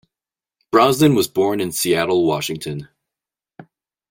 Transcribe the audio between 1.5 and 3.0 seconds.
in Seattle, Washington.